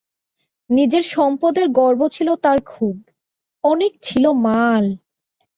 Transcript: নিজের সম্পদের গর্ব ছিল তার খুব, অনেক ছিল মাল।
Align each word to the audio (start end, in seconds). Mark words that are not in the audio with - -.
নিজের 0.69 1.03
সম্পদের 1.11 1.67
গর্ব 1.79 2.01
ছিল 2.15 2.29
তার 2.43 2.59
খুব, 2.65 2.95
অনেক 3.63 3.91
ছিল 4.03 4.23
মাল। 4.45 4.85